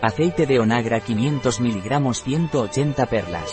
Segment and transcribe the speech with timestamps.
[0.00, 3.52] Aceite de onagra 500 mg 180 perlas.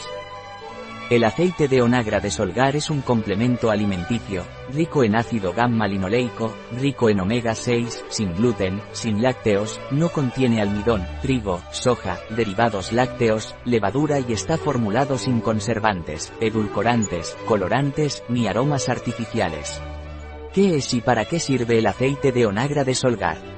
[1.10, 7.10] El aceite de onagra de solgar es un complemento alimenticio, rico en ácido gamma-linoleico, rico
[7.10, 14.20] en omega 6, sin gluten, sin lácteos, no contiene almidón, trigo, soja, derivados lácteos, levadura
[14.20, 19.82] y está formulado sin conservantes, edulcorantes, colorantes, ni aromas artificiales.
[20.54, 23.55] ¿Qué es y para qué sirve el aceite de onagra de solgar?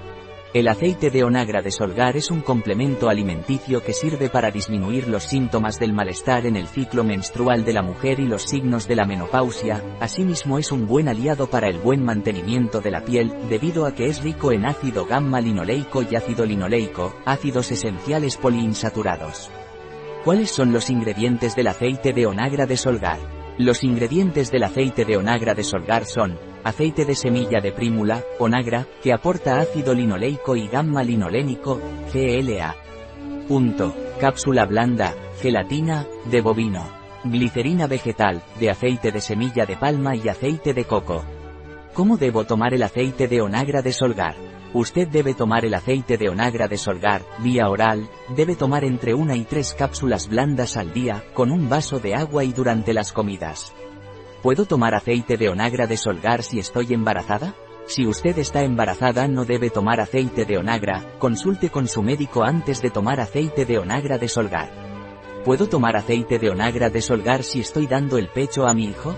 [0.57, 5.21] El aceite de onagra de solgar es un complemento alimenticio que sirve para disminuir los
[5.21, 9.05] síntomas del malestar en el ciclo menstrual de la mujer y los signos de la
[9.05, 13.93] menopausia, asimismo es un buen aliado para el buen mantenimiento de la piel, debido a
[13.93, 19.51] que es rico en ácido gamma-linoleico y ácido linoleico, ácidos esenciales poliinsaturados.
[20.23, 23.19] ¿Cuáles son los ingredientes del aceite de onagra de solgar?
[23.59, 28.85] Los ingredientes del aceite de onagra de solgar son, aceite de semilla de prímula, onagra,
[29.01, 31.79] que aporta ácido linoleico y gamma linolénico,
[32.13, 32.75] GLA.
[33.47, 33.95] Punto.
[34.19, 36.83] Cápsula blanda, gelatina, de bovino.
[37.23, 41.23] Glicerina vegetal, de aceite de semilla de palma y aceite de coco.
[41.93, 44.35] ¿Cómo debo tomar el aceite de onagra de solgar?
[44.73, 49.35] Usted debe tomar el aceite de onagra de solgar, vía oral, debe tomar entre una
[49.35, 53.73] y tres cápsulas blandas al día, con un vaso de agua y durante las comidas.
[54.41, 57.55] ¿Puedo tomar aceite de onagra de solgar si estoy embarazada?
[57.87, 62.81] Si usted está embarazada no debe tomar aceite de onagra, consulte con su médico antes
[62.81, 64.69] de tomar aceite de onagra de solgar.
[65.43, 69.15] ¿Puedo tomar aceite de onagra de solgar si estoy dando el pecho a mi hijo?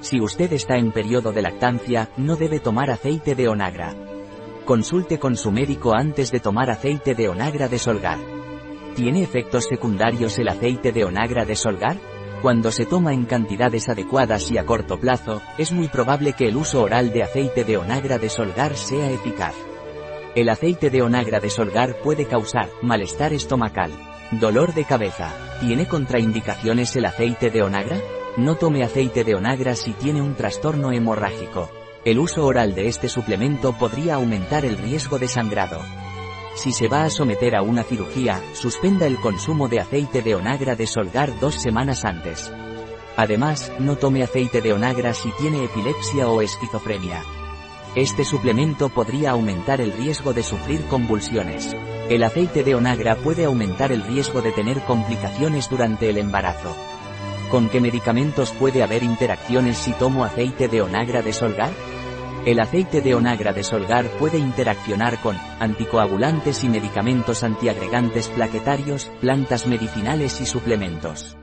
[0.00, 3.94] Si usted está en periodo de lactancia, no debe tomar aceite de onagra.
[4.66, 8.18] Consulte con su médico antes de tomar aceite de onagra de solgar.
[8.96, 11.96] ¿Tiene efectos secundarios el aceite de onagra de solgar?
[12.42, 16.56] Cuando se toma en cantidades adecuadas y a corto plazo, es muy probable que el
[16.56, 19.54] uso oral de aceite de onagra de solgar sea eficaz.
[20.34, 23.92] El aceite de onagra de solgar puede causar malestar estomacal,
[24.32, 25.30] dolor de cabeza.
[25.60, 27.98] ¿Tiene contraindicaciones el aceite de onagra?
[28.36, 31.70] No tome aceite de onagra si tiene un trastorno hemorrágico.
[32.04, 35.80] El uso oral de este suplemento podría aumentar el riesgo de sangrado.
[36.54, 40.76] Si se va a someter a una cirugía, suspenda el consumo de aceite de onagra
[40.76, 42.52] de solgar dos semanas antes.
[43.16, 47.22] Además, no tome aceite de onagra si tiene epilepsia o esquizofrenia.
[47.94, 51.76] Este suplemento podría aumentar el riesgo de sufrir convulsiones.
[52.08, 56.74] El aceite de onagra puede aumentar el riesgo de tener complicaciones durante el embarazo.
[57.50, 61.70] ¿Con qué medicamentos puede haber interacciones si tomo aceite de onagra de solgar?
[62.44, 69.68] El aceite de onagra de solgar puede interaccionar con anticoagulantes y medicamentos antiagregantes plaquetarios, plantas
[69.68, 71.36] medicinales y suplementos.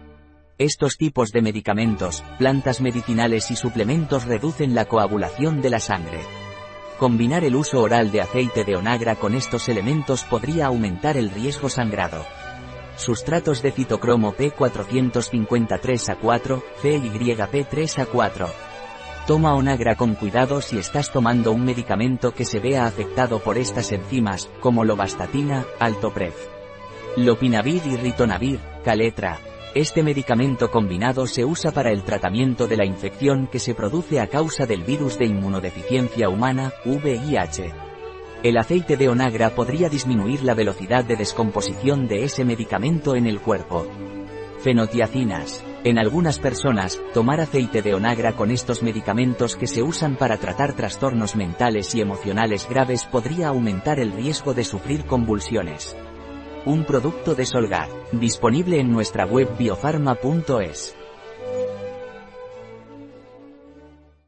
[0.58, 6.20] Estos tipos de medicamentos, plantas medicinales y suplementos reducen la coagulación de la sangre.
[6.98, 11.70] Combinar el uso oral de aceite de onagra con estos elementos podría aumentar el riesgo
[11.70, 12.26] sangrado.
[12.98, 18.69] Sustratos de citocromo P453 a 4, CYP3 a 4.
[19.30, 23.92] Toma Onagra con cuidado si estás tomando un medicamento que se vea afectado por estas
[23.92, 26.34] enzimas, como lovastatina, altopref.
[27.16, 29.40] Lopinavir y ritonavir, caletra.
[29.76, 34.26] Este medicamento combinado se usa para el tratamiento de la infección que se produce a
[34.26, 37.72] causa del virus de inmunodeficiencia humana, VIH.
[38.42, 43.40] El aceite de onagra podría disminuir la velocidad de descomposición de ese medicamento en el
[43.40, 43.86] cuerpo.
[44.64, 45.64] Fenotiacinas.
[45.86, 50.76] En algunas personas, tomar aceite de onagra con estos medicamentos que se usan para tratar
[50.76, 55.96] trastornos mentales y emocionales graves podría aumentar el riesgo de sufrir convulsiones.
[56.66, 60.99] Un producto de Solgar, disponible en nuestra web biofarma.es.